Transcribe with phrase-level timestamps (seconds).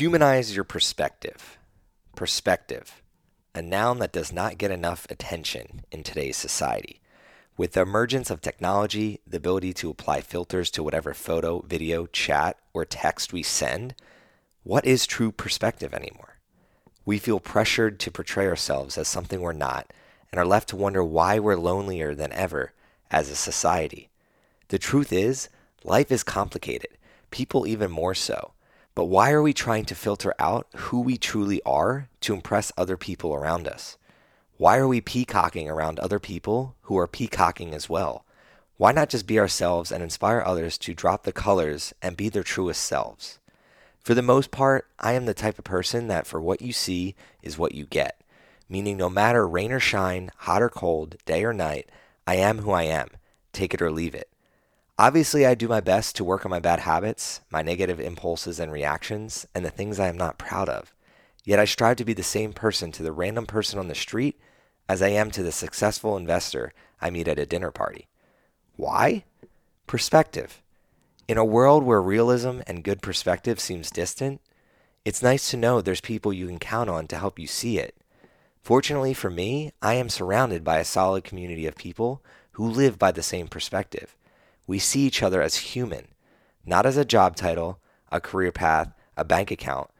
[0.00, 1.58] Humanize your perspective.
[2.16, 3.02] Perspective,
[3.54, 7.02] a noun that does not get enough attention in today's society.
[7.58, 12.56] With the emergence of technology, the ability to apply filters to whatever photo, video, chat,
[12.72, 13.94] or text we send,
[14.62, 16.38] what is true perspective anymore?
[17.04, 19.92] We feel pressured to portray ourselves as something we're not
[20.32, 22.72] and are left to wonder why we're lonelier than ever
[23.10, 24.08] as a society.
[24.68, 25.50] The truth is,
[25.84, 26.96] life is complicated,
[27.30, 28.54] people even more so.
[29.00, 32.98] But why are we trying to filter out who we truly are to impress other
[32.98, 33.96] people around us?
[34.58, 38.26] Why are we peacocking around other people who are peacocking as well?
[38.76, 42.42] Why not just be ourselves and inspire others to drop the colors and be their
[42.42, 43.38] truest selves?
[44.04, 47.14] For the most part, I am the type of person that for what you see
[47.42, 48.20] is what you get,
[48.68, 51.88] meaning no matter rain or shine, hot or cold, day or night,
[52.26, 53.08] I am who I am,
[53.54, 54.28] take it or leave it.
[55.00, 58.70] Obviously, I do my best to work on my bad habits, my negative impulses and
[58.70, 60.92] reactions, and the things I am not proud of.
[61.42, 64.38] Yet I strive to be the same person to the random person on the street
[64.90, 68.08] as I am to the successful investor I meet at a dinner party.
[68.76, 69.24] Why?
[69.86, 70.60] Perspective.
[71.26, 74.42] In a world where realism and good perspective seems distant,
[75.06, 77.96] it's nice to know there's people you can count on to help you see it.
[78.60, 83.12] Fortunately for me, I am surrounded by a solid community of people who live by
[83.12, 84.14] the same perspective
[84.70, 86.06] we see each other as human,
[86.64, 87.80] not as a job title,
[88.12, 89.90] a career path, a bank account.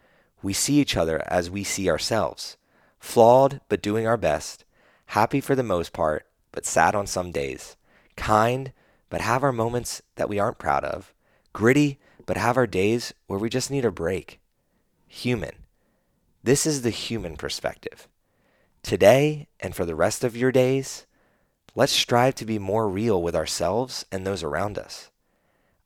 [0.45, 2.57] We see each other as we see ourselves
[3.01, 4.65] flawed, but doing our best,
[5.07, 7.77] happy for the most part, but sad on some days,
[8.15, 8.73] kind,
[9.09, 11.13] but have our moments that we aren't proud of,
[11.53, 14.39] gritty, but have our days where we just need a break.
[15.09, 15.65] Human.
[16.45, 18.07] This is the human perspective.
[18.85, 21.07] Today and for the rest of your days,
[21.75, 25.11] Let's strive to be more real with ourselves and those around us.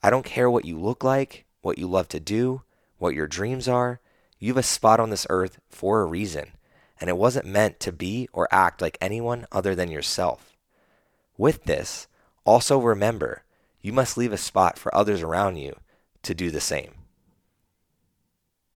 [0.03, 2.63] I don't care what you look like, what you love to do,
[2.99, 4.01] what your dreams are.
[4.39, 6.53] You have a spot on this earth for a reason,
[7.01, 10.57] and it wasn't meant to be or act like anyone other than yourself.
[11.37, 12.07] With this,
[12.45, 13.43] also remember
[13.81, 15.77] you must leave a spot for others around you
[16.23, 16.95] to do the same.